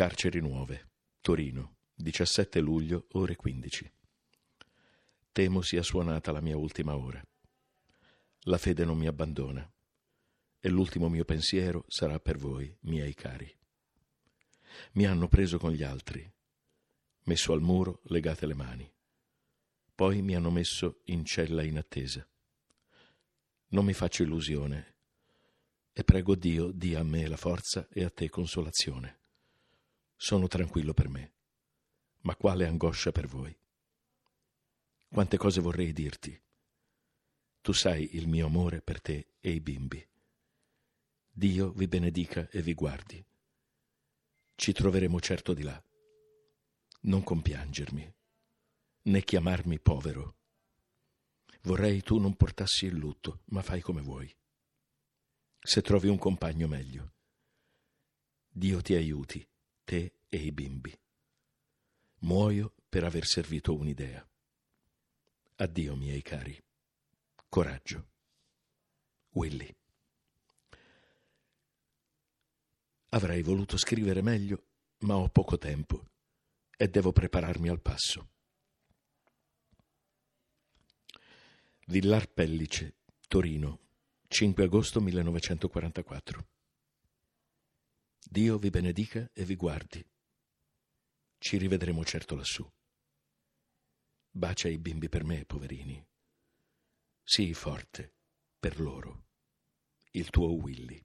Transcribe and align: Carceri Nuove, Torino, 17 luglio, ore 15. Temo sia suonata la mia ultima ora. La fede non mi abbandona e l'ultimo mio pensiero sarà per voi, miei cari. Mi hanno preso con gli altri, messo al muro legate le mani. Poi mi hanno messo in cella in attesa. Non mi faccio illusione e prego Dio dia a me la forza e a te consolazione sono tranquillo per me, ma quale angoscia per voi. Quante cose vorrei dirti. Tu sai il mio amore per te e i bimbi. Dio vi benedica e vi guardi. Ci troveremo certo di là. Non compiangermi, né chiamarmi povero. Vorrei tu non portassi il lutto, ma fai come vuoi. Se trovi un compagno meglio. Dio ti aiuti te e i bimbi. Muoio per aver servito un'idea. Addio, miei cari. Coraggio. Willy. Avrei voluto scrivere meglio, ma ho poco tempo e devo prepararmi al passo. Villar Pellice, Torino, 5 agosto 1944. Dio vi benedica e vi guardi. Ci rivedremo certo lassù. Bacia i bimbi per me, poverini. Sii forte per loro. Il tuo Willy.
Carceri 0.00 0.40
Nuove, 0.40 0.88
Torino, 1.20 1.76
17 1.94 2.60
luglio, 2.60 3.06
ore 3.12 3.36
15. 3.36 3.92
Temo 5.32 5.60
sia 5.60 5.82
suonata 5.82 6.32
la 6.32 6.40
mia 6.40 6.56
ultima 6.56 6.96
ora. 6.96 7.22
La 8.44 8.56
fede 8.56 8.86
non 8.86 8.96
mi 8.96 9.06
abbandona 9.06 9.70
e 10.58 10.68
l'ultimo 10.68 11.08
mio 11.08 11.24
pensiero 11.24 11.84
sarà 11.86 12.18
per 12.18 12.38
voi, 12.38 12.74
miei 12.84 13.12
cari. 13.14 13.54
Mi 14.92 15.06
hanno 15.06 15.28
preso 15.28 15.58
con 15.58 15.72
gli 15.72 15.82
altri, 15.82 16.30
messo 17.24 17.52
al 17.52 17.60
muro 17.60 18.00
legate 18.04 18.46
le 18.46 18.54
mani. 18.54 18.90
Poi 19.94 20.22
mi 20.22 20.34
hanno 20.34 20.50
messo 20.50 21.00
in 21.04 21.24
cella 21.26 21.62
in 21.62 21.76
attesa. 21.76 22.26
Non 23.68 23.84
mi 23.84 23.92
faccio 23.92 24.22
illusione 24.22 24.99
e 26.00 26.04
prego 26.04 26.34
Dio 26.34 26.72
dia 26.72 27.00
a 27.00 27.02
me 27.02 27.26
la 27.26 27.36
forza 27.36 27.86
e 27.90 28.04
a 28.04 28.10
te 28.10 28.30
consolazione 28.30 29.18
sono 30.16 30.48
tranquillo 30.48 30.92
per 30.92 31.08
me, 31.08 31.32
ma 32.20 32.36
quale 32.36 32.66
angoscia 32.66 33.10
per 33.10 33.26
voi. 33.26 33.58
Quante 35.08 35.38
cose 35.38 35.62
vorrei 35.62 35.94
dirti. 35.94 36.38
Tu 37.62 37.72
sai 37.72 38.16
il 38.16 38.28
mio 38.28 38.46
amore 38.46 38.82
per 38.82 39.00
te 39.00 39.32
e 39.40 39.50
i 39.50 39.60
bimbi. 39.60 40.06
Dio 41.30 41.70
vi 41.72 41.86
benedica 41.88 42.48
e 42.50 42.60
vi 42.60 42.74
guardi. 42.74 43.24
Ci 44.54 44.72
troveremo 44.72 45.18
certo 45.20 45.54
di 45.54 45.62
là. 45.62 45.82
Non 47.02 47.22
compiangermi, 47.22 48.14
né 49.04 49.22
chiamarmi 49.22 49.80
povero. 49.80 50.36
Vorrei 51.62 52.02
tu 52.02 52.18
non 52.18 52.36
portassi 52.36 52.84
il 52.84 52.96
lutto, 52.96 53.40
ma 53.46 53.62
fai 53.62 53.80
come 53.80 54.02
vuoi. 54.02 54.34
Se 55.62 55.82
trovi 55.82 56.08
un 56.08 56.18
compagno 56.18 56.66
meglio. 56.66 57.12
Dio 58.48 58.80
ti 58.80 58.94
aiuti 58.94 59.46
te 59.84 60.20
e 60.28 60.36
i 60.36 60.52
bimbi. 60.52 60.96
Muoio 62.20 62.74
per 62.88 63.04
aver 63.04 63.26
servito 63.26 63.74
un'idea. 63.74 64.24
Addio, 65.56 65.96
miei 65.96 66.22
cari. 66.22 66.56
Coraggio. 67.48 68.08
Willy. 69.30 69.76
Avrei 73.08 73.42
voluto 73.42 73.76
scrivere 73.76 74.22
meglio, 74.22 74.66
ma 74.98 75.16
ho 75.16 75.28
poco 75.28 75.58
tempo 75.58 76.10
e 76.76 76.88
devo 76.88 77.12
prepararmi 77.12 77.68
al 77.68 77.80
passo. 77.80 78.30
Villar 81.86 82.28
Pellice, 82.28 82.98
Torino, 83.26 83.89
5 84.32 84.62
agosto 84.62 85.00
1944. 85.00 86.46
Dio 88.30 88.58
vi 88.58 88.70
benedica 88.70 89.28
e 89.32 89.44
vi 89.44 89.56
guardi. 89.56 90.08
Ci 91.36 91.56
rivedremo 91.56 92.04
certo 92.04 92.36
lassù. 92.36 92.64
Bacia 94.30 94.68
i 94.68 94.78
bimbi 94.78 95.08
per 95.08 95.24
me, 95.24 95.44
poverini. 95.44 96.00
Sii 97.24 97.52
forte 97.54 98.14
per 98.56 98.78
loro. 98.78 99.30
Il 100.12 100.30
tuo 100.30 100.54
Willy. 100.54 101.04